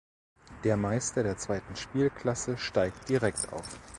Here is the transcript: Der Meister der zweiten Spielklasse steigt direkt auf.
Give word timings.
Der 0.63 0.77
Meister 0.77 1.21
der 1.21 1.37
zweiten 1.37 1.75
Spielklasse 1.75 2.57
steigt 2.57 3.07
direkt 3.07 3.53
auf. 3.53 3.79